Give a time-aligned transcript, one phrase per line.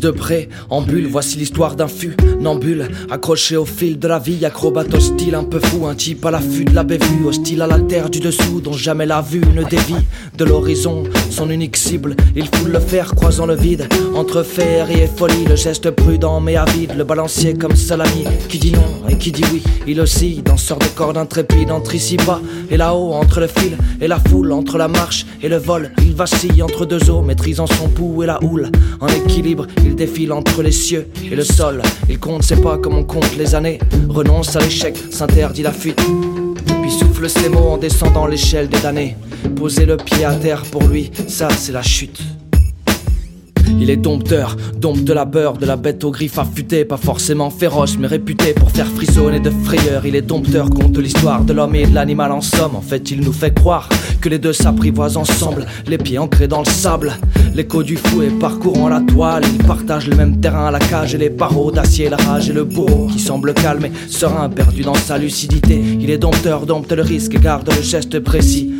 [0.00, 5.34] De bulle, voici l'histoire d'un fût, nambule, accroché au fil de la vie, acrobate hostile,
[5.34, 8.20] un peu fou, un type à l'affût de la bévue, hostile à la terre du
[8.20, 9.96] dessous, dont jamais la vue ne dévie
[10.36, 15.08] de l'horizon, son unique cible, il foule le fer, croisant le vide, entre féerie et
[15.08, 19.42] folie, le geste prudent mais avide, le balancier comme salami, qui dit non et qui
[19.42, 23.46] dit oui, il oscille, danseur de cordes intrépide, entre ici bas et là-haut, entre le
[23.46, 27.20] fil et la foule, entre la marche et le vol, il vacille entre deux eaux,
[27.20, 31.44] maîtrisant son pouls et la houle, en équilibre, il défile entre les cieux et le
[31.44, 33.78] sol, il compte ses pas comme on compte les années,
[34.08, 36.00] renonce à l'échec, s'interdit la fuite,
[36.80, 39.16] puis souffle ses mots en descendant l'échelle des damnés.
[39.56, 42.18] Poser le pied à terre pour lui, ça c'est la chute.
[43.80, 47.50] Il est dompteur, dompte de la beurre, de la bête aux griffes affûtées, pas forcément
[47.50, 50.06] féroce, mais réputé pour faire frissonner de frayeur.
[50.06, 52.76] Il est dompteur, compte l'histoire de l'homme et de l'animal en somme.
[52.76, 53.88] En fait, il nous fait croire
[54.20, 57.12] que les deux s'apprivoisent ensemble, les pieds ancrés dans le sable.
[57.54, 61.30] L'écho du fouet parcourant la toile, ils partagent le même terrain, la cage et les
[61.30, 65.18] barreaux d'acier, la rage et le bourreau qui semble calme et serein, perdu dans sa
[65.18, 65.80] lucidité.
[66.00, 68.72] Il est dompteur, dompte le risque et garde le geste précis.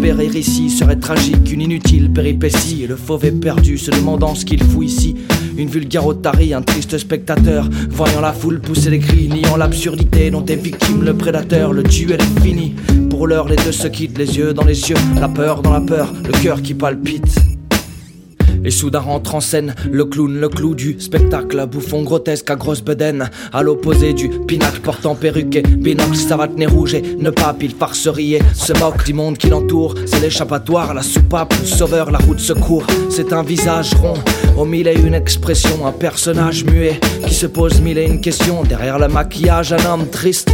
[0.00, 2.86] Périr ici serait tragique, une inutile péripétie.
[2.86, 5.16] Le fauve est perdu, se demandant ce qu'il fout ici.
[5.56, 10.44] Une vulgaire otarie, un triste spectateur, voyant la foule pousser des cris, niant l'absurdité dont
[10.44, 11.72] est victime le prédateur.
[11.72, 12.74] Le duel est fini.
[13.10, 15.80] Pour l'heure, les deux se quittent, les yeux dans les yeux, la peur dans la
[15.80, 17.47] peur, le cœur qui palpite.
[18.64, 22.82] Et soudain rentre en scène le clown, le clou du spectacle, bouffon grotesque à grosse
[22.82, 27.54] bedaine, à l'opposé du pinacle portant perruque et binocle, savate nez rouge et ne pas
[27.60, 29.94] il farcerie et se moque du monde qui l'entoure.
[30.06, 32.86] C'est l'échappatoire, la soupape, le sauveur, la route secours.
[33.10, 34.14] C'est un visage rond,
[34.56, 38.62] au mille et une expression, un personnage muet qui se pose mille et une questions.
[38.62, 40.50] Derrière le maquillage, un homme triste.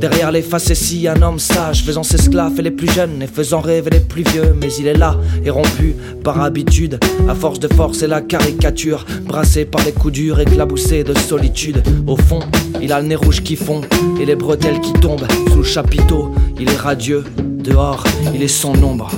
[0.00, 3.90] Derrière les facéties, un homme sage, faisant s'esclaves et les plus jeunes et faisant rêver
[3.90, 4.54] les plus vieux.
[4.60, 6.98] Mais il est là et rompu par habitude,
[7.28, 11.82] à force de force et la caricature, brassé par les coups durs, éclaboussé de solitude.
[12.06, 12.40] Au fond,
[12.82, 13.82] il a le nez rouge qui fond
[14.20, 16.34] et les bretelles qui tombent sous le chapiteau.
[16.58, 18.04] Il est radieux, dehors,
[18.34, 19.10] il est son ombre.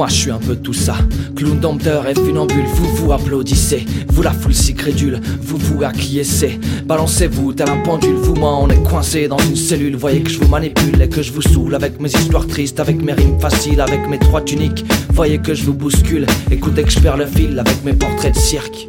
[0.00, 0.94] Moi, je suis un peu tout ça.
[1.36, 3.84] Clown dompteur et funambule, vous vous applaudissez.
[4.08, 6.58] Vous la foule si crédule, vous vous acquiescez.
[6.86, 9.96] Balancez-vous tel un pendule, vous moi on est coincé dans une cellule.
[9.96, 13.02] Voyez que je vous manipule et que je vous saoule avec mes histoires tristes, avec
[13.02, 14.86] mes rimes faciles, avec mes trois tuniques.
[15.12, 18.40] Voyez que je vous bouscule, écoutez que je perds le fil avec mes portraits de
[18.40, 18.88] cirque.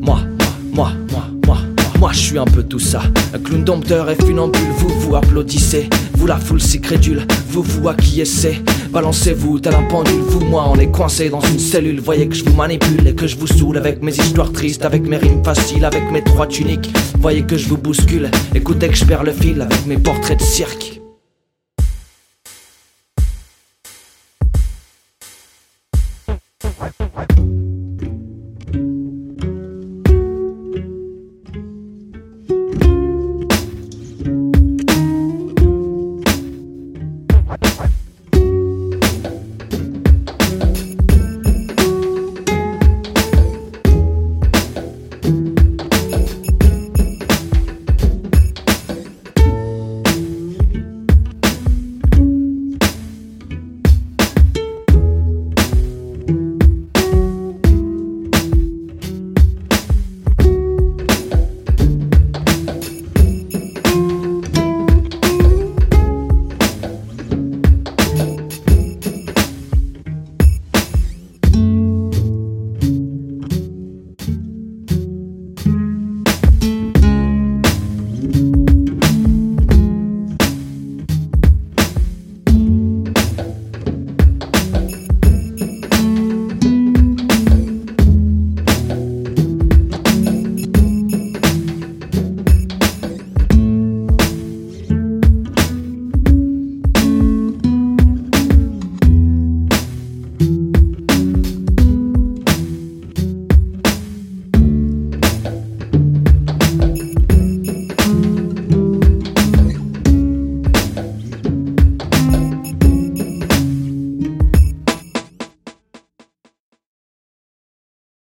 [0.00, 0.20] Moi,
[0.72, 3.02] moi, moi, moi, moi, moi je suis un peu tout ça.
[3.34, 5.90] Un clown dompteur et funambule, vous vous applaudissez.
[6.14, 8.62] Vous la foule si crédule, vous vous acquiescez.
[8.90, 12.00] Balancez-vous tel un pendule, vous moi on est coincé dans une cellule.
[12.00, 15.06] Voyez que je vous manipule et que je vous saoule avec mes histoires tristes, avec
[15.06, 16.90] mes rimes faciles, avec mes trois tuniques.
[17.20, 20.44] Voyez que je vous bouscule, écoutez que je perds le fil avec mes portraits de
[20.44, 20.97] cirque.